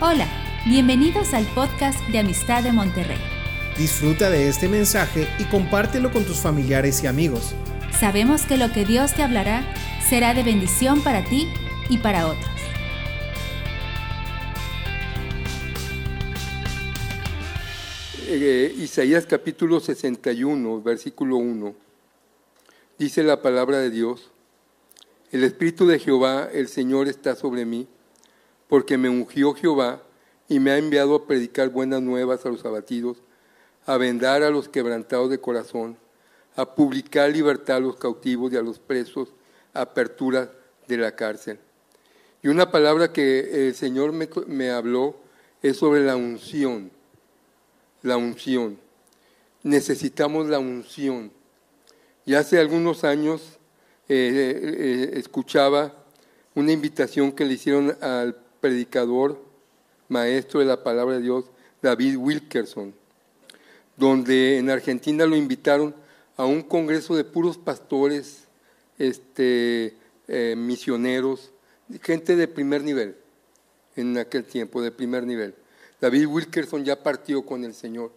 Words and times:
Hola, 0.00 0.26
bienvenidos 0.66 1.34
al 1.34 1.46
podcast 1.54 2.00
de 2.08 2.18
Amistad 2.18 2.64
de 2.64 2.72
Monterrey. 2.72 3.16
Disfruta 3.78 4.28
de 4.28 4.48
este 4.48 4.68
mensaje 4.68 5.28
y 5.38 5.44
compártelo 5.44 6.10
con 6.10 6.24
tus 6.24 6.38
familiares 6.38 7.04
y 7.04 7.06
amigos. 7.06 7.54
Sabemos 7.96 8.42
que 8.42 8.56
lo 8.56 8.72
que 8.72 8.84
Dios 8.84 9.14
te 9.14 9.22
hablará 9.22 9.62
será 10.06 10.34
de 10.34 10.42
bendición 10.42 11.00
para 11.04 11.24
ti 11.24 11.46
y 11.88 11.98
para 11.98 12.26
otros. 12.26 12.50
Eh, 18.26 18.74
Isaías 18.76 19.26
capítulo 19.26 19.78
61, 19.78 20.82
versículo 20.82 21.36
1. 21.36 21.72
Dice 22.98 23.22
la 23.22 23.40
palabra 23.40 23.78
de 23.78 23.90
Dios, 23.90 24.32
el 25.30 25.44
Espíritu 25.44 25.86
de 25.86 26.00
Jehová, 26.00 26.48
el 26.52 26.66
Señor, 26.66 27.06
está 27.06 27.36
sobre 27.36 27.64
mí 27.64 27.86
porque 28.68 28.98
me 28.98 29.08
ungió 29.08 29.54
Jehová 29.54 30.02
y 30.48 30.60
me 30.60 30.70
ha 30.70 30.78
enviado 30.78 31.14
a 31.14 31.26
predicar 31.26 31.68
buenas 31.68 32.02
nuevas 32.02 32.44
a 32.44 32.48
los 32.48 32.64
abatidos, 32.64 33.18
a 33.86 33.96
vendar 33.96 34.42
a 34.42 34.50
los 34.50 34.68
quebrantados 34.68 35.30
de 35.30 35.40
corazón, 35.40 35.96
a 36.56 36.74
publicar 36.74 37.30
libertad 37.30 37.76
a 37.78 37.80
los 37.80 37.96
cautivos 37.96 38.52
y 38.52 38.56
a 38.56 38.62
los 38.62 38.78
presos, 38.78 39.28
apertura 39.72 40.50
de 40.86 40.96
la 40.96 41.14
cárcel. 41.14 41.58
Y 42.42 42.48
una 42.48 42.70
palabra 42.70 43.12
que 43.12 43.68
el 43.68 43.74
Señor 43.74 44.12
me, 44.12 44.70
habló 44.70 45.16
es 45.62 45.78
sobre 45.78 46.04
la 46.04 46.14
unción, 46.14 46.90
la 48.02 48.16
unción. 48.16 48.78
Necesitamos 49.62 50.48
la 50.48 50.58
unción. 50.58 51.32
Y 52.26 52.34
hace 52.34 52.58
algunos 52.58 53.02
años 53.02 53.58
eh, 54.08 54.30
eh, 54.32 54.74
eh, 54.78 55.10
escuchaba 55.14 55.94
una 56.54 56.70
invitación 56.70 57.32
que 57.32 57.46
le 57.46 57.54
hicieron 57.54 57.96
al 58.02 58.43
predicador, 58.64 59.38
maestro 60.08 60.60
de 60.60 60.64
la 60.64 60.82
palabra 60.82 61.16
de 61.16 61.20
Dios, 61.20 61.44
David 61.82 62.16
Wilkerson, 62.16 62.94
donde 63.94 64.56
en 64.56 64.70
Argentina 64.70 65.26
lo 65.26 65.36
invitaron 65.36 65.94
a 66.38 66.46
un 66.46 66.62
congreso 66.62 67.14
de 67.14 67.24
puros 67.24 67.58
pastores, 67.58 68.44
este, 68.96 69.98
eh, 70.28 70.54
misioneros, 70.56 71.50
gente 72.00 72.36
de 72.36 72.48
primer 72.48 72.82
nivel, 72.82 73.16
en 73.96 74.16
aquel 74.16 74.46
tiempo, 74.46 74.80
de 74.80 74.90
primer 74.90 75.26
nivel. 75.26 75.54
David 76.00 76.26
Wilkerson 76.28 76.86
ya 76.86 77.02
partió 77.02 77.44
con 77.44 77.64
el 77.64 77.74
Señor. 77.74 78.12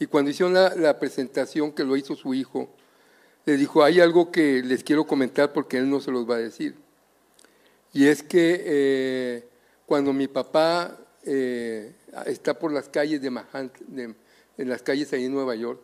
Y 0.00 0.06
cuando 0.06 0.32
hicieron 0.32 0.54
la, 0.54 0.98
presentación 0.98 1.70
que 1.70 1.84
lo 1.84 1.96
hizo 1.96 2.16
su 2.16 2.34
hijo, 2.34 2.68
le 3.44 3.56
dijo, 3.56 3.84
hay 3.84 4.00
algo 4.00 4.32
que 4.32 4.60
les 4.60 4.82
quiero 4.82 5.04
comentar 5.04 5.52
porque 5.52 5.78
él 5.78 5.88
no 5.88 6.00
se 6.00 6.10
los 6.10 6.28
va 6.28 6.34
a 6.34 6.38
decir. 6.38 6.74
Y 7.92 8.06
es 8.06 8.24
que 8.24 8.62
eh, 8.66 9.48
cuando 9.88 10.12
mi 10.12 10.28
papá 10.28 10.98
eh, 11.24 11.94
está 12.26 12.58
por 12.58 12.70
las 12.70 12.90
calles 12.90 13.22
de 13.22 13.30
Manhattan, 13.30 13.72
en 14.58 14.68
las 14.68 14.82
calles 14.82 15.10
ahí 15.14 15.24
en 15.24 15.32
Nueva 15.32 15.54
York, 15.54 15.80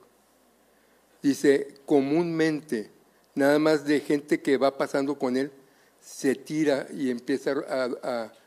dice, 1.23 1.79
comúnmente, 1.87 2.91
nada 3.35 3.59
más 3.59 3.87
de 3.87 4.01
gente 4.01 4.43
que 4.43 4.59
va 4.59 4.77
pasando 4.77 5.19
con 5.19 5.39
él, 5.39 5.51
se 6.03 6.35
tira 6.35 6.87
y 6.93 7.09
empieza 7.09 7.55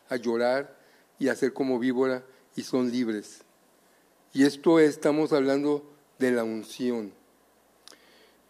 a, 0.10 0.18
llorar 0.18 0.78
y 1.18 1.28
a 1.28 1.32
hacer 1.32 1.54
como 1.54 1.80
víbora 1.80 2.24
y 2.56 2.62
son 2.62 2.92
libres. 2.92 3.40
Y 4.34 4.46
esto 4.46 4.80
estamos 4.80 5.34
hablando 5.34 5.92
de 6.20 6.34
la 6.34 6.44
unción. 6.44 7.12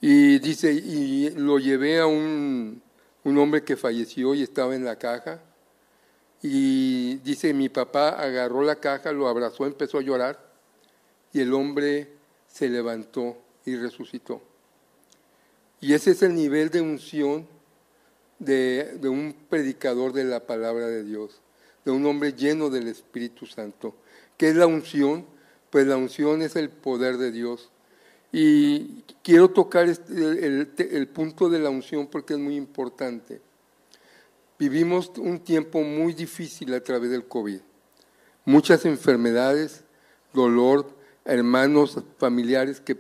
Y 0.02 0.39
dice, 0.39 0.73
y 0.73 1.30
lo 1.30 1.58
llevé 1.58 2.00
a 2.00 2.05
un, 2.05 2.81
un 3.23 3.38
hombre 3.38 3.63
que 3.63 3.78
falleció 3.78 4.35
y 4.35 4.44
estaba 4.44 4.75
en 4.75 4.83
la 4.83 4.97
caja 4.97 5.41
y 6.41 7.16
dice, 7.17 7.53
mi 7.53 7.69
papá 7.69 8.09
agarró 8.09 8.61
la 8.61 8.75
caja, 8.75 9.11
lo 9.11 9.27
abrazó, 9.27 9.66
empezó 9.66 9.97
a 9.97 10.03
llorar 10.03 10.39
y 11.33 11.41
el 11.41 11.53
hombre 11.53 12.09
se 12.47 12.69
levantó 12.69 13.38
y 13.66 13.75
resucitó. 13.75 14.41
Y 15.79 15.94
ese 15.94 16.12
es 16.12 16.22
el 16.22 16.35
nivel 16.35 16.69
de 16.69 16.81
unción 16.81 17.47
de, 18.39 18.97
un 19.03 19.35
predicador 19.50 20.13
de 20.13 20.23
la 20.23 20.45
palabra 20.45 20.88
de 20.88 21.03
Dios, 21.03 21.41
de 21.85 21.91
un 21.91 22.06
hombre 22.06 22.34
lleno 22.34 22.69
del 22.69 22.88
Espíritu 22.88 23.45
Santo. 23.45 23.95
¿Qué 24.38 24.50
es 24.50 24.56
la 24.56 24.67
unción? 24.67 25.25
Pues 25.69 25.88
la 25.88 25.97
unción 25.97 26.41
es 26.41 26.56
el 26.56 26.69
poder 26.69 27.17
de 27.17 27.31
Dios. 27.31 27.69
Y 28.31 29.03
quiero 29.23 29.50
tocar 29.50 29.88
este, 29.88 30.97
el 30.97 31.07
punto 31.07 31.50
de 31.50 31.59
la 31.59 31.69
unción 31.69 32.07
porque 32.07 32.33
es 32.33 32.39
muy 32.39 32.56
importante. 32.56 33.41
Vivimos 34.59 35.12
un 35.18 35.40
tiempo 35.40 35.81
muy 35.81 36.13
difícil 36.13 36.73
a 36.73 36.81
través 36.81 37.12
del 37.12 37.28
COVID. 37.28 37.59
Muchas 38.44 38.85
enfermedades, 38.85 39.84
dolor, 40.34 40.88
hermanos, 41.25 42.00
familiares 42.18 42.81
que, 42.81 42.97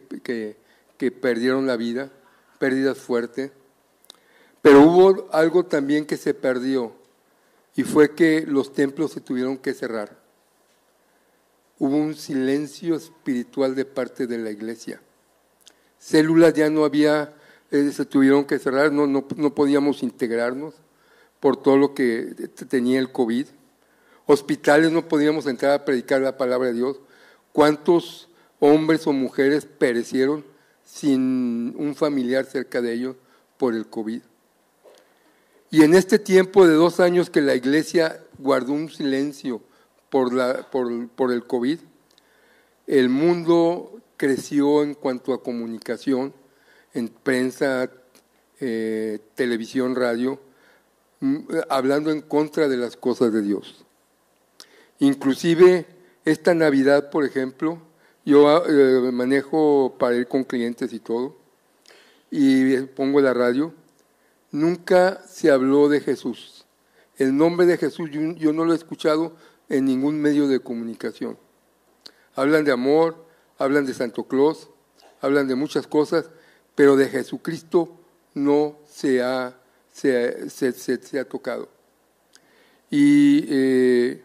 que, 0.97 1.11
perdieron 1.11 1.65
la 1.65 1.75
vida, 1.75 2.11
pérdidas 2.59 2.99
fuertes. 2.99 3.51
Pero 4.61 4.83
hubo 4.83 5.29
algo 5.31 5.65
también 5.65 6.05
que 6.05 6.17
se 6.17 6.35
perdió 6.35 6.93
y 7.75 7.83
fue 7.83 8.13
que 8.13 8.45
los 8.45 8.73
templos 8.73 9.11
se 9.11 9.21
tuvieron 9.21 9.57
que 9.57 9.73
cerrar. 9.73 10.15
Hubo 11.79 11.95
un 11.95 12.15
silencio 12.15 12.95
espiritual 12.95 13.73
de 13.73 13.85
parte 13.85 14.27
de 14.27 14.37
la 14.37 14.51
iglesia. 14.51 15.01
Células 15.97 16.53
ya 16.53 16.69
no 16.69 16.85
había, 16.85 17.33
eh, 17.71 17.91
se 17.91 18.05
tuvieron 18.05 18.45
que 18.45 18.59
cerrar, 18.59 18.91
no, 18.91 19.07
no, 19.07 19.25
no 19.35 19.55
podíamos 19.55 20.03
integrarnos 20.03 20.75
por 21.39 21.57
todo 21.57 21.77
lo 21.77 21.93
que 21.93 22.49
tenía 22.69 22.99
el 22.99 23.11
COVID. 23.11 23.47
Hospitales 24.25 24.91
no 24.91 25.07
podíamos 25.07 25.45
entrar 25.47 25.71
a 25.73 25.85
predicar 25.85 26.21
la 26.21 26.37
palabra 26.37 26.67
de 26.67 26.73
Dios. 26.73 26.99
¿Cuántos 27.51 28.29
hombres 28.59 29.07
o 29.07 29.13
mujeres 29.13 29.65
perecieron 29.65 30.43
sin 30.83 31.75
un 31.77 31.95
familiar 31.95 32.45
cerca 32.45 32.81
de 32.81 32.93
ellos 32.93 33.15
por 33.57 33.73
el 33.73 33.87
COVID? 33.87 34.21
Y 35.69 35.83
en 35.83 35.93
este 35.93 36.17
tiempo 36.17 36.65
de 36.65 36.73
dos 36.73 36.99
años 36.99 37.29
que 37.29 37.41
la 37.41 37.55
iglesia 37.55 38.23
guardó 38.37 38.73
un 38.73 38.89
silencio 38.89 39.61
por, 40.09 40.33
la, 40.33 40.69
por, 40.69 41.09
por 41.09 41.31
el 41.31 41.45
COVID, 41.45 41.79
el 42.87 43.09
mundo 43.09 44.01
creció 44.15 44.83
en 44.83 44.93
cuanto 44.93 45.33
a 45.33 45.43
comunicación, 45.43 46.33
en 46.93 47.09
prensa, 47.09 47.91
eh, 48.59 49.19
televisión, 49.35 49.95
radio, 49.95 50.39
hablando 51.69 52.11
en 52.11 52.21
contra 52.21 52.67
de 52.67 52.77
las 52.77 52.95
cosas 52.95 53.33
de 53.33 53.41
Dios. 53.41 53.85
Inclusive 54.99 55.85
esta 56.25 56.53
Navidad, 56.53 57.09
por 57.09 57.25
ejemplo, 57.25 57.79
yo 58.25 58.65
eh, 58.65 59.11
manejo 59.11 59.95
para 59.97 60.15
ir 60.15 60.27
con 60.27 60.43
clientes 60.43 60.91
y 60.91 60.99
todo, 60.99 61.37
y 62.29 62.77
pongo 62.81 63.21
la 63.21 63.33
radio, 63.33 63.73
nunca 64.51 65.21
se 65.27 65.49
habló 65.49 65.87
de 65.87 66.01
Jesús. 66.01 66.65
El 67.17 67.35
nombre 67.35 67.65
de 67.65 67.77
Jesús 67.77 68.09
yo, 68.11 68.53
no 68.53 68.65
lo 68.65 68.73
he 68.73 68.75
escuchado 68.75 69.33
en 69.69 69.85
ningún 69.85 70.21
medio 70.21 70.47
de 70.47 70.59
comunicación. 70.59 71.37
Hablan 72.35 72.65
de 72.65 72.71
amor, 72.71 73.25
hablan 73.57 73.85
de 73.85 73.93
Santo 73.93 74.25
Claus, 74.25 74.69
hablan 75.21 75.47
de 75.47 75.55
muchas 75.55 75.87
cosas, 75.87 76.29
pero 76.75 76.95
de 76.95 77.07
Jesucristo 77.07 77.97
no 78.33 78.77
se 78.87 79.23
ha 79.23 79.57
se, 79.97 81.19
ha 81.19 81.25
tocado. 81.25 81.69
Y 82.89 83.45
eh, 83.49 84.21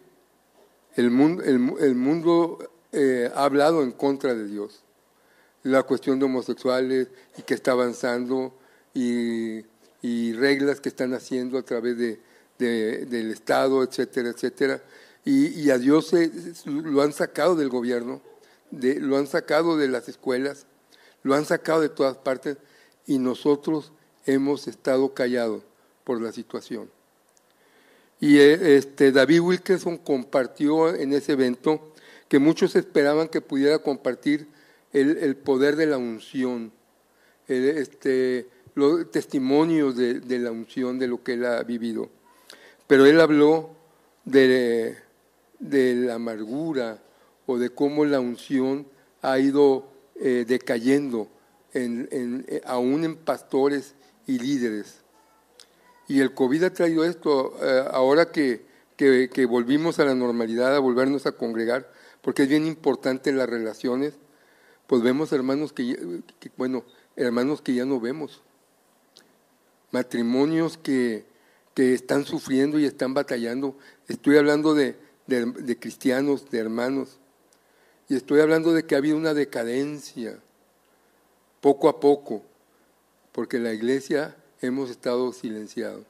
el 0.97 1.10
mundo, 1.10 1.43
el, 1.43 1.94
mundo 1.94 2.59
eh, 2.93 3.31
ha 3.34 3.44
hablado 3.44 3.82
en 3.82 3.93
contra 3.93 4.34
de 4.34 4.47
Dios. 4.47 4.82
La 5.62 5.82
cuestión 5.84 6.19
de 6.19 6.27
homosexuales 6.27 7.09
y 7.38 7.43
que 7.43 7.55
está 7.55 7.72
avanzando 7.72 8.55
y, 8.94 9.62
reglas 10.34 10.81
que 10.81 10.88
están 10.88 11.15
haciendo 11.15 11.56
a 11.56 11.62
través 11.62 11.97
de, 11.97 12.19
del 12.59 13.31
Estado, 13.31 13.82
etcétera, 13.82 14.31
etcétera. 14.31 14.82
Y, 15.25 15.70
a 15.70 15.79
Dios 15.79 16.12
lo 16.67 17.02
han 17.02 17.12
sacado 17.12 17.55
del 17.55 17.69
gobierno, 17.69 18.20
de, 18.73 18.99
lo 18.99 19.17
han 19.17 19.29
sacado 19.29 19.76
de 19.76 19.87
las 19.87 20.08
escuelas, 20.08 20.67
lo 21.23 21.35
han 21.35 21.44
sacado 21.44 21.81
de 21.81 21.88
todas 21.88 22.17
partes 22.17 22.56
y 23.06 23.19
nosotros 23.19 23.93
hemos 24.26 24.67
estado 24.67 25.14
callados 25.14 25.62
por 26.04 26.20
la 26.20 26.32
situación. 26.32 26.90
Y 28.20 28.38
eh, 28.38 28.76
este, 28.76 29.12
David 29.12 29.40
Wilkerson 29.40 29.99
compartió 29.99 30.94
en 30.94 31.12
ese 31.12 31.32
evento 31.32 31.93
que 32.28 32.38
muchos 32.38 32.76
esperaban 32.76 33.28
que 33.28 33.40
pudiera 33.40 33.78
compartir 33.78 34.46
el, 34.93 35.37
poder 35.37 35.76
de 35.76 35.87
la 35.87 35.99
unción, 35.99 36.72
este, 37.49 38.46
los 38.75 39.10
testimonios 39.10 39.96
de, 39.96 40.38
la 40.38 40.50
unción, 40.50 40.99
de 40.99 41.08
lo 41.08 41.22
que 41.22 41.34
él 41.34 41.46
ha 41.46 41.62
vivido. 41.62 42.10
Pero 42.87 43.06
él 43.06 43.20
habló 43.20 43.70
de, 44.25 44.96
de 45.58 45.94
la 45.94 46.14
amargura 46.14 47.02
o 47.46 47.58
de 47.58 47.70
cómo 47.70 48.05
la 48.05 48.20
unción 48.20 48.87
ha 49.22 49.38
ido 49.38 49.88
eh, 50.16 50.44
decayendo 50.46 51.28
en, 51.72 52.08
eh, 52.48 52.60
aún 52.64 53.05
en 53.05 53.16
pastores 53.16 53.94
y 54.26 54.38
líderes. 54.38 55.01
Y 56.08 56.20
el 56.20 56.34
COVID 56.34 56.64
ha 56.64 56.72
traído 56.72 57.04
esto, 57.04 57.56
eh, 57.62 57.84
ahora 57.90 58.31
que, 58.31 58.64
que, 58.96 59.46
volvimos 59.46 59.99
a 59.99 60.04
la 60.04 60.14
normalidad, 60.14 60.75
a 60.76 60.78
volvernos 60.78 61.26
a 61.26 61.32
congregar, 61.32 61.90
porque 62.20 62.43
es 62.43 62.49
bien 62.49 62.66
importante 62.66 63.32
las 63.32 63.49
relaciones, 63.49 64.14
pues 64.87 65.02
vemos 65.02 65.32
hermanos 65.32 65.72
que, 65.72 66.22
que, 66.38 66.50
bueno, 66.56 66.84
hermanos 67.16 67.62
que 67.62 67.75
ya 67.75 67.84
no 67.84 68.00
vemos, 68.00 68.43
matrimonios 69.90 70.76
que, 70.76 71.25
que 71.75 71.94
están 71.94 72.25
sufriendo 72.25 72.78
y 72.78 72.84
están 72.84 73.14
batallando. 73.14 73.76
Estoy 74.08 74.37
hablando 74.37 74.75
de, 74.75 74.96
de 75.26 75.78
cristianos, 75.78 76.50
de 76.50 76.58
hermanos, 76.58 77.19
y 78.08 78.16
estoy 78.16 78.40
hablando 78.40 78.72
de 78.72 78.84
que 78.84 78.94
ha 78.94 78.98
habido 78.98 79.16
una 79.16 79.34
decadencia, 79.34 80.38
poco 81.60 81.88
a 81.88 82.00
poco, 82.00 82.43
porque 83.32 83.58
la 83.58 83.72
iglesia 83.72 84.37
hemos 84.62 84.91
estado 84.91 85.32
silenciados. 85.32 86.06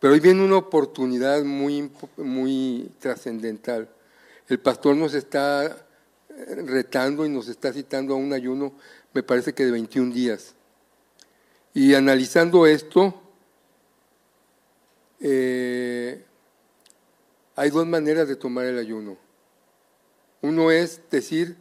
Pero 0.00 0.12
hoy 0.12 0.20
viene 0.20 0.44
una 0.44 0.58
oportunidad 0.58 1.42
muy, 1.42 1.90
muy 2.16 2.90
trascendental. 3.00 3.88
El 4.46 4.60
pastor 4.60 4.96
nos 4.96 5.14
está 5.14 5.66
eh, 5.66 5.74
retando 6.66 7.26
y 7.26 7.28
nos 7.28 7.48
está 7.48 7.72
citando 7.72 8.14
a 8.14 8.16
un 8.16 8.32
ayuno, 8.32 8.74
me 9.12 9.22
parece 9.22 9.54
que 9.54 9.64
de 9.64 9.72
21 9.72 10.14
días. 10.14 10.54
Y 11.74 11.94
analizando 11.94 12.66
esto, 12.66 13.20
eh, 15.20 16.24
hay 17.56 17.70
dos 17.70 17.86
maneras 17.86 18.28
de 18.28 18.36
tomar 18.36 18.66
el 18.66 18.78
ayuno. 18.78 19.16
Uno 20.42 20.70
es 20.70 21.00
decir, 21.10 21.56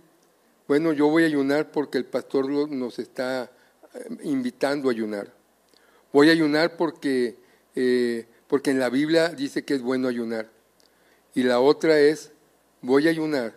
bueno, 0.67 0.93
yo 0.93 1.07
voy 1.07 1.23
a 1.23 1.27
ayunar 1.27 1.71
porque 1.71 1.97
el 1.97 2.05
pastor 2.05 2.69
nos 2.69 2.99
está 2.99 3.49
eh, 3.93 4.17
invitando 4.23 4.89
a 4.89 4.91
ayunar. 4.91 5.36
Voy 6.13 6.29
a 6.29 6.31
ayunar 6.31 6.77
porque, 6.77 7.37
eh, 7.75 8.25
porque 8.47 8.71
en 8.71 8.79
la 8.79 8.89
Biblia 8.89 9.29
dice 9.29 9.63
que 9.63 9.73
es 9.73 9.81
bueno 9.81 10.07
ayunar. 10.07 10.49
Y 11.33 11.43
la 11.43 11.59
otra 11.59 11.99
es, 11.99 12.31
voy 12.81 13.07
a 13.07 13.11
ayunar 13.11 13.53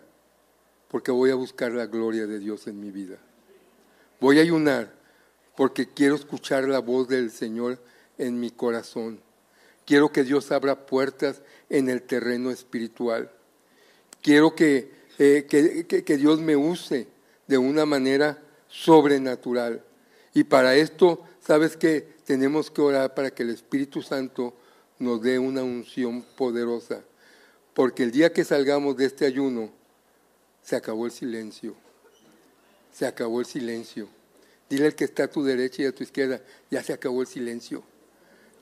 porque 0.90 1.12
voy 1.12 1.30
a 1.30 1.36
buscar 1.36 1.72
la 1.72 1.86
gloria 1.86 2.26
de 2.26 2.38
Dios 2.40 2.66
en 2.66 2.80
mi 2.80 2.90
vida. 2.90 3.16
Voy 4.20 4.38
a 4.38 4.42
ayunar 4.42 4.92
porque 5.56 5.88
quiero 5.88 6.16
escuchar 6.16 6.68
la 6.68 6.80
voz 6.80 7.08
del 7.08 7.30
Señor 7.30 7.78
en 8.18 8.40
mi 8.40 8.50
corazón. 8.50 9.20
Quiero 9.86 10.10
que 10.10 10.24
Dios 10.24 10.50
abra 10.50 10.86
puertas 10.86 11.42
en 11.68 11.88
el 11.88 12.02
terreno 12.02 12.50
espiritual. 12.50 13.30
Quiero 14.20 14.54
que, 14.54 14.90
eh, 15.18 15.46
que, 15.48 16.04
que 16.04 16.16
Dios 16.16 16.40
me 16.40 16.56
use 16.56 17.06
de 17.46 17.58
una 17.58 17.86
manera 17.86 18.42
sobrenatural. 18.68 19.82
Y 20.34 20.44
para 20.44 20.74
esto, 20.74 21.24
¿sabes 21.40 21.76
que 21.76 22.19
Tenemos 22.30 22.70
que 22.70 22.80
orar 22.80 23.12
para 23.12 23.32
que 23.32 23.42
el 23.42 23.50
Espíritu 23.50 24.02
Santo 24.02 24.54
nos 25.00 25.20
dé 25.20 25.40
una 25.40 25.64
unción 25.64 26.22
poderosa. 26.22 27.02
Porque 27.74 28.04
el 28.04 28.12
día 28.12 28.32
que 28.32 28.44
salgamos 28.44 28.96
de 28.96 29.06
este 29.06 29.26
ayuno, 29.26 29.72
se 30.62 30.76
acabó 30.76 31.06
el 31.06 31.10
silencio. 31.10 31.74
Se 32.92 33.04
acabó 33.04 33.40
el 33.40 33.46
silencio. 33.46 34.08
Dile 34.68 34.86
al 34.86 34.94
que 34.94 35.06
está 35.06 35.24
a 35.24 35.28
tu 35.28 35.42
derecha 35.42 35.82
y 35.82 35.86
a 35.86 35.92
tu 35.92 36.04
izquierda, 36.04 36.40
ya 36.70 36.84
se 36.84 36.92
acabó 36.92 37.20
el 37.20 37.26
silencio. 37.26 37.82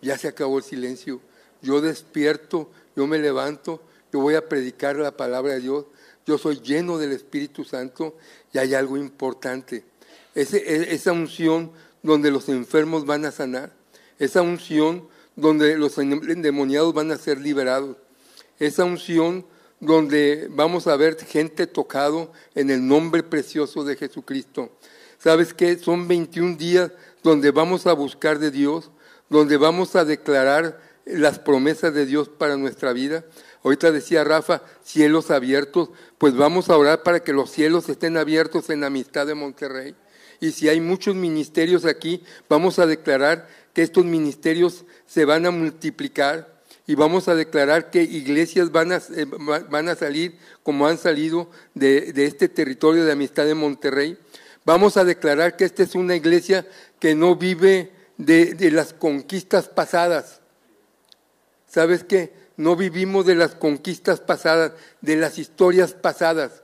Ya 0.01 0.17
se 0.17 0.29
acabó 0.29 0.57
el 0.57 0.65
silencio. 0.65 1.21
Yo 1.61 1.83
despierto, 1.83 2.71
yo 2.97 3.07
me 3.07 3.19
levanto, 3.19 3.83
yo 4.11 4.21
voy 4.21 4.37
a 4.37 4.49
predicar 4.49 4.97
la 4.97 5.15
palabra 5.15 5.53
de 5.53 5.61
Dios. 5.61 5.85
Yo 6.27 6.39
soy 6.39 6.63
lleno 6.63 6.97
del 6.97 7.13
Espíritu 7.13 7.65
Santo 7.65 8.17
y 8.51 8.57
hay 8.57 8.73
algo 8.73 8.97
importante. 8.97 9.85
E, 10.35 10.87
esa 10.91 11.13
unción 11.13 11.71
donde 12.03 12.31
los 12.31 12.49
enfermos 12.49 13.07
van 13.07 13.25
a 13.25 13.33
sanar, 13.33 13.73
esa 14.19 14.43
unción 14.43 15.09
donde 15.37 15.77
los 15.79 15.99
endemoniados 15.99 16.93
van 16.93 17.13
a 17.13 17.17
ser 17.17 17.41
liberados, 17.41 17.97
esa 18.59 18.85
unción 18.85 19.47
donde 19.81 20.49
vamos 20.51 20.87
a 20.89 20.97
ver 20.97 21.17
gente 21.17 21.67
tocado 21.67 22.33
en 22.55 22.71
el 22.71 22.87
nombre 22.87 23.23
precioso 23.23 23.85
de 23.85 23.97
Jesucristo. 23.97 24.71
¿Sabes 25.19 25.55
qué? 25.55 25.79
Son 25.79 26.09
21 26.09 26.57
días 26.57 26.91
donde 27.23 27.51
vamos 27.51 27.87
a 27.87 27.93
buscar 27.93 28.39
de 28.39 28.51
Dios, 28.51 28.91
donde 29.29 29.57
vamos 29.57 29.95
a 29.95 30.05
declarar 30.05 30.81
las 31.05 31.39
promesas 31.39 31.95
de 31.95 32.07
Dios 32.07 32.29
para 32.29 32.57
nuestra 32.57 32.93
vida. 32.93 33.25
Ahorita 33.63 33.93
decía 33.93 34.25
Rafa, 34.25 34.63
cielos 34.83 35.31
abiertos, 35.31 35.91
pues 36.19 36.35
vamos 36.35 36.69
a 36.71 36.77
orar 36.77 37.03
para 37.03 37.21
que 37.21 37.33
los 37.33 37.51
cielos 37.51 37.89
estén 37.89 38.17
abiertos 38.17 38.71
en 38.71 38.81
la 38.81 38.89
amistad 38.89 39.27
de 39.27 39.35
Monterrey 39.35 39.95
y 40.41 40.53
si 40.53 40.69
hay 40.69 40.81
muchos 40.81 41.15
ministerios 41.15 41.85
aquí, 41.85 42.23
vamos 42.49 42.79
a 42.79 42.87
declarar 42.87 43.49
que 43.73 43.83
estos 43.83 44.05
ministerios 44.05 44.85
se 45.07 45.25
van 45.25 45.47
a 45.47 45.51
multiplicar 45.51 46.59
y 46.87 46.95
vamos 46.95 47.29
a 47.29 47.35
declarar 47.35 47.91
que 47.91 48.03
iglesias 48.03 48.73
van 48.73 48.93
a, 48.93 48.97
eh, 48.97 49.97
salir 49.99 50.39
como 50.63 50.87
han 50.87 50.97
salido 50.97 51.51
de, 51.75 52.13
este 52.17 52.49
territorio 52.49 53.05
de 53.05 53.13
amistad 53.13 53.45
de 53.45 53.55
Monterrey. 53.55 54.17
Vamos 54.65 54.97
a 54.97 55.05
declarar 55.05 55.57
que 55.57 55.65
esta 55.65 55.83
es 55.83 55.95
una 55.95 56.17
iglesia 56.17 56.67
que 56.99 57.15
no 57.15 57.37
vive 57.37 57.93
de, 58.17 58.55
de 58.55 58.71
las 58.71 58.93
conquistas 58.93 59.69
pasadas. 59.69 60.41
¿Sabes 61.69 62.05
qué? 62.05 62.33
No 62.57 62.75
vivimos 62.75 63.27
de 63.27 63.35
las 63.35 63.55
conquistas 63.55 64.21
pasadas, 64.21 64.73
de 65.01 65.17
las 65.17 65.39
historias 65.39 65.93
pasadas. 65.93 66.63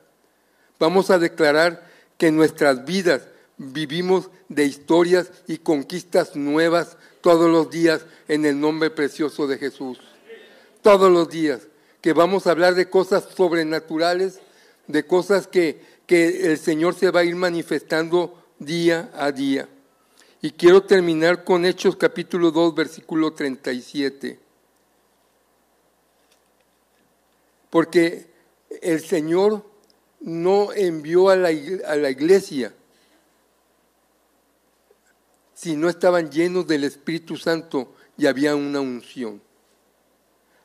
Vamos 0.79 1.11
a 1.11 1.19
declarar 1.19 1.87
que 2.19 2.31
nuestras 2.31 2.85
vidas 2.85 3.23
vivimos 3.57 4.31
de 4.49 4.65
historias 4.65 5.31
y 5.47 5.59
conquistas 5.59 6.37
nuevas 6.37 6.97
todos 7.21 7.51
los 7.51 7.71
días 7.71 8.05
en 8.29 8.45
el 8.45 8.61
nombre 8.61 8.91
precioso 8.91 9.47
de 9.47 9.59
Jesús. 9.59 9.99
Todos 10.83 11.11
los 11.11 11.29
días. 11.29 11.63
Que 12.01 12.13
vamos 12.13 12.47
a 12.47 12.51
hablar 12.51 12.75
de 12.75 12.91
cosas 12.91 13.27
sobrenaturales, 13.35 14.41
de 14.87 15.07
cosas 15.07 15.47
que, 15.47 15.81
que 16.07 16.53
el 16.53 16.59
Señor 16.59 16.95
se 16.95 17.11
va 17.11 17.21
a 17.21 17.25
ir 17.25 17.37
manifestando 17.37 18.39
día 18.59 19.11
a 19.15 19.33
día. 19.33 19.69
Y 20.43 20.51
quiero 20.51 20.83
terminar 20.83 21.45
con 21.45 21.65
Hechos 21.65 21.97
capítulo 21.97 22.51
2, 22.51 22.75
versículo 22.75 23.33
37. 23.33 24.39
Porque 27.71 28.27
el 28.83 29.03
Señor 29.03 29.65
no 30.21 30.73
envió 30.75 31.31
a 31.31 31.37
la, 31.37 31.49
a 31.49 31.97
la 31.97 32.11
iglesia 32.11 32.75
si 35.65 35.77
no 35.77 35.89
estaban 35.89 36.31
llenos 36.31 36.67
del 36.67 36.85
Espíritu 36.85 37.39
Santo 37.39 37.95
y 38.19 38.27
había 38.27 38.55
una 38.55 38.81
unción. 38.81 39.41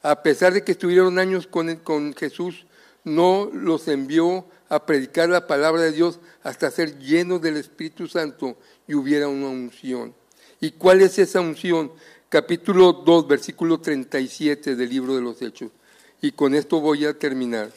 A 0.02 0.22
pesar 0.22 0.52
de 0.52 0.66
que 0.66 0.74
estuvieron 0.74 1.18
años 1.20 1.48
con, 1.48 2.14
Jesús, 2.16 2.66
no 3.06 3.50
los 3.54 3.88
envió 3.88 4.46
a 4.68 4.86
predicar 4.86 5.30
la 5.30 5.48
palabra 5.48 5.84
de 5.84 5.94
Dios 5.94 6.20
hasta 6.44 6.70
ser 6.70 7.00
llenos 7.00 7.42
del 7.42 7.56
Espíritu 7.56 8.10
Santo 8.10 8.58
y 8.90 8.94
hubiera 8.94 9.30
una 9.30 9.48
unción. 9.48 10.14
¿Y 10.60 10.72
cuál 10.72 11.00
es 11.00 11.18
esa 11.18 11.40
unción? 11.40 11.94
Capítulo 12.28 12.92
2, 12.92 13.26
versículo 13.26 13.80
37 13.80 14.76
del 14.76 14.90
libro 14.90 15.16
de 15.16 15.22
los 15.22 15.42
Hechos. 15.42 15.72
Y 16.20 16.34
con 16.34 16.54
esto 16.54 16.82
voy 16.82 17.06
a 17.06 17.18
terminar. 17.18 17.72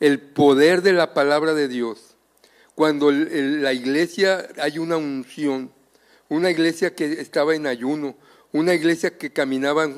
El 0.00 0.20
poder 0.20 0.82
de 0.82 0.92
la 0.92 1.14
palabra 1.14 1.54
de 1.54 1.66
Dios 1.66 2.15
cuando 2.76 3.10
la 3.10 3.72
iglesia 3.72 4.46
hay 4.58 4.78
una 4.78 4.98
unción, 4.98 5.72
una 6.28 6.50
iglesia 6.50 6.94
que 6.94 7.10
estaba 7.22 7.54
en 7.54 7.66
ayuno, 7.66 8.14
una 8.52 8.74
iglesia 8.74 9.16
que 9.16 9.32
caminaban 9.32 9.96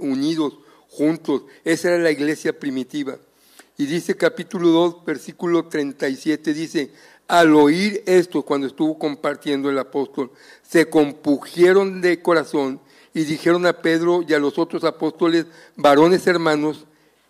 unidos, 0.00 0.58
juntos, 0.90 1.44
esa 1.64 1.90
era 1.90 1.98
la 1.98 2.10
iglesia 2.10 2.58
primitiva. 2.58 3.18
Y 3.78 3.86
dice 3.86 4.16
capítulo 4.16 4.70
2, 4.70 5.04
versículo 5.04 5.68
37, 5.68 6.52
dice, 6.52 6.90
al 7.28 7.54
oír 7.54 8.02
esto, 8.04 8.42
cuando 8.42 8.66
estuvo 8.66 8.98
compartiendo 8.98 9.70
el 9.70 9.78
apóstol, 9.78 10.32
se 10.68 10.90
compugieron 10.90 12.00
de 12.00 12.20
corazón 12.20 12.80
y 13.14 13.22
dijeron 13.22 13.64
a 13.64 13.80
Pedro 13.80 14.24
y 14.26 14.34
a 14.34 14.40
los 14.40 14.58
otros 14.58 14.82
apóstoles, 14.82 15.46
varones 15.76 16.26
hermanos, 16.26 16.84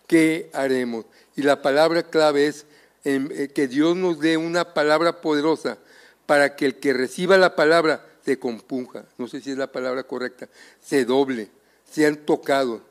¿qué 0.07 0.49
haremos? 0.51 1.05
Y 1.35 1.43
la 1.43 1.61
palabra 1.61 2.01
clave 2.01 2.47
es 2.47 2.65
eh, 3.03 3.51
que 3.53 3.67
Dios 3.67 3.95
nos 3.95 4.19
dé 4.19 4.37
una 4.37 4.73
palabra 4.73 5.21
poderosa 5.21 5.77
para 6.25 6.55
que 6.55 6.65
el 6.65 6.75
que 6.75 6.93
reciba 6.93 7.37
la 7.37 7.55
palabra 7.55 8.05
se 8.23 8.39
compunja, 8.39 9.05
no 9.17 9.27
sé 9.27 9.41
si 9.41 9.51
es 9.51 9.57
la 9.57 9.71
palabra 9.71 10.03
correcta, 10.03 10.47
se 10.81 11.03
doble, 11.03 11.49
sean 11.89 12.15
tocados, 12.17 12.81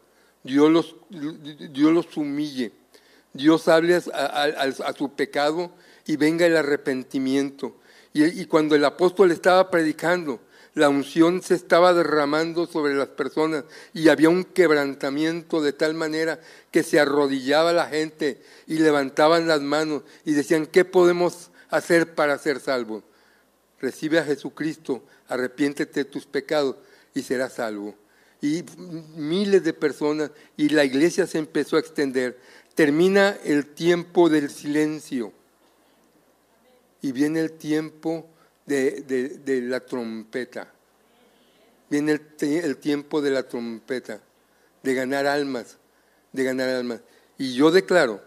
Dios 0.42 0.70
los, 0.70 0.96
Dios 1.08 1.92
los 1.92 2.16
humille, 2.16 2.72
Dios 3.32 3.66
hable 3.68 3.96
a, 3.96 4.94
su 4.96 5.12
pecado 5.14 5.72
y 6.06 6.16
venga 6.16 6.44
el 6.44 6.56
arrepentimiento. 6.56 7.76
y 8.12 8.44
cuando 8.44 8.74
el 8.74 8.84
apóstol 8.84 9.30
estaba 9.30 9.70
predicando, 9.70 10.40
la 10.74 10.88
unción 10.88 11.42
se 11.42 11.54
estaba 11.54 11.92
derramando 11.92 12.66
sobre 12.66 12.94
las 12.94 13.08
personas 13.08 13.64
y 13.92 14.08
había 14.08 14.30
un 14.30 14.44
quebrantamiento 14.44 15.60
de 15.60 15.72
tal 15.72 15.94
manera 15.94 16.40
que 16.70 16.82
se 16.82 16.98
arrodillaba 16.98 17.72
la 17.72 17.86
gente 17.86 18.40
y 18.66 18.78
levantaban 18.78 19.46
las 19.46 19.60
manos 19.60 20.02
y 20.24 20.32
decían, 20.32 20.66
¿qué 20.66 20.84
podemos 20.84 21.50
hacer 21.68 22.14
para 22.14 22.38
ser 22.38 22.58
salvos? 22.58 23.02
Recibe 23.80 24.18
a 24.18 24.24
Jesucristo, 24.24 25.02
arrepiéntete 25.28 26.04
de 26.04 26.10
tus 26.10 26.24
pecados 26.24 26.76
y 27.14 27.22
serás 27.22 27.54
salvo. 27.54 27.94
y 28.40 28.64
miles 29.14 29.62
de 29.62 29.72
personas 29.72 30.30
y 30.56 30.70
la 30.70 30.84
iglesia 30.84 31.26
se 31.26 31.38
empezó 31.38 31.76
a 31.76 31.80
extender. 31.80 32.38
Termina 32.74 33.36
el 33.44 33.66
tiempo 33.66 34.28
del 34.28 34.50
silencio 34.50 35.32
y 37.02 37.12
viene 37.12 37.40
el 37.40 37.52
tiempo 37.52 38.26
de, 38.66 39.60
la 39.62 39.80
trompeta. 39.80 40.72
Viene 41.90 42.20
el, 42.40 42.76
tiempo 42.78 43.20
de 43.20 43.30
la 43.30 43.42
trompeta, 43.42 44.20
de 44.82 44.94
ganar 44.94 45.26
almas, 45.26 45.78
de 46.32 46.44
ganar 46.44 46.68
almas. 46.68 47.00
Y 47.38 47.54
yo 47.54 47.70
declaro 47.70 48.22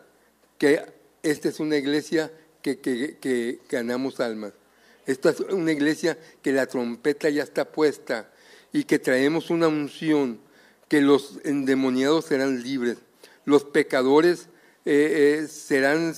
que 0.57 0.83
esta 1.23 1.49
es 1.49 1.59
una 1.59 1.77
iglesia 1.77 2.31
que, 2.61 2.79
que 2.79 3.59
ganamos 3.69 4.19
almas. 4.19 4.53
Esta 5.05 5.29
es 5.29 5.39
una 5.39 5.71
iglesia 5.71 6.17
que 6.41 6.51
la 6.51 6.65
trompeta 6.65 7.29
ya 7.29 7.43
está 7.43 7.65
puesta 7.65 8.31
y 8.73 8.83
que 8.83 8.99
traemos 8.99 9.49
una 9.49 9.67
unción, 9.67 10.39
que 10.87 11.01
los 11.01 11.39
endemoniados 11.43 12.25
serán 12.25 12.61
libres, 12.61 12.97
los 13.45 13.63
pecadores 13.63 14.49
eh, 14.85 15.41
eh, 15.43 15.47
serán 15.47 16.13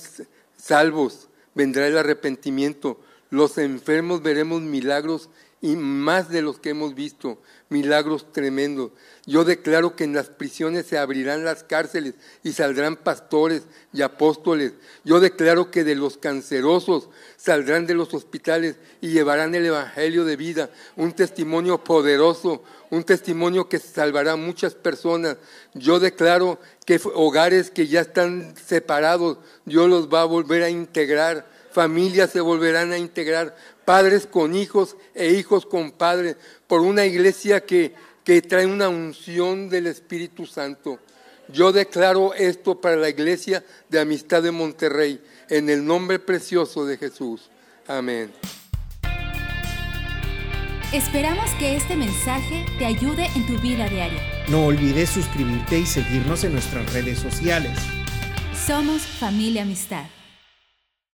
salvos, 0.56 1.28
vendrá 1.54 1.86
el 1.86 1.96
arrepentimiento, 1.96 3.00
los 3.30 3.58
enfermos 3.58 4.22
veremos 4.22 4.62
milagros 4.62 5.28
y 5.60 5.74
más 5.74 6.28
de 6.28 6.40
los 6.40 6.60
que 6.60 6.70
hemos 6.70 6.94
visto, 6.94 7.40
milagros 7.68 8.32
tremendos. 8.32 8.92
Yo 9.26 9.44
declaro 9.44 9.96
que 9.96 10.04
en 10.04 10.14
las 10.14 10.28
prisiones 10.28 10.86
se 10.86 10.98
abrirán 10.98 11.44
las 11.44 11.64
cárceles 11.64 12.14
y 12.44 12.52
saldrán 12.52 12.96
pastores 12.96 13.64
y 13.92 14.02
apóstoles. 14.02 14.74
Yo 15.04 15.18
declaro 15.18 15.70
que 15.72 15.82
de 15.82 15.96
los 15.96 16.16
cancerosos 16.16 17.08
saldrán 17.36 17.86
de 17.86 17.94
los 17.94 18.14
hospitales 18.14 18.76
y 19.00 19.08
llevarán 19.08 19.54
el 19.54 19.66
Evangelio 19.66 20.24
de 20.24 20.36
vida, 20.36 20.70
un 20.96 21.12
testimonio 21.12 21.82
poderoso, 21.82 22.62
un 22.90 23.02
testimonio 23.02 23.68
que 23.68 23.80
salvará 23.80 24.32
a 24.32 24.36
muchas 24.36 24.74
personas. 24.74 25.38
Yo 25.74 25.98
declaro 25.98 26.60
que 26.86 27.00
hogares 27.14 27.70
que 27.72 27.88
ya 27.88 28.02
están 28.02 28.54
separados, 28.56 29.38
Dios 29.64 29.90
los 29.90 30.08
va 30.08 30.22
a 30.22 30.26
volver 30.26 30.62
a 30.62 30.70
integrar, 30.70 31.57
familias 31.78 32.30
se 32.30 32.40
volverán 32.40 32.90
a 32.90 32.98
integrar, 32.98 33.54
padres 33.84 34.26
con 34.26 34.56
hijos 34.56 34.96
e 35.14 35.28
hijos 35.34 35.64
con 35.64 35.92
padres, 35.92 36.34
por 36.66 36.80
una 36.80 37.06
iglesia 37.06 37.64
que, 37.64 37.94
que 38.24 38.42
trae 38.42 38.66
una 38.66 38.88
unción 38.88 39.68
del 39.68 39.86
Espíritu 39.86 40.44
Santo. 40.44 40.98
Yo 41.46 41.70
declaro 41.70 42.34
esto 42.34 42.80
para 42.80 42.96
la 42.96 43.08
iglesia 43.08 43.64
de 43.88 44.00
amistad 44.00 44.42
de 44.42 44.50
Monterrey, 44.50 45.22
en 45.48 45.70
el 45.70 45.86
nombre 45.86 46.18
precioso 46.18 46.84
de 46.84 46.96
Jesús. 46.96 47.48
Amén. 47.86 48.32
Esperamos 50.92 51.48
que 51.60 51.76
este 51.76 51.94
mensaje 51.94 52.66
te 52.76 52.86
ayude 52.86 53.26
en 53.36 53.46
tu 53.46 53.56
vida 53.60 53.88
diaria. 53.88 54.20
No 54.48 54.66
olvides 54.66 55.10
suscribirte 55.10 55.78
y 55.78 55.86
seguirnos 55.86 56.42
en 56.42 56.54
nuestras 56.54 56.92
redes 56.92 57.20
sociales. 57.20 57.78
Somos 58.66 59.02
familia 59.02 59.62
amistad. 59.62 60.06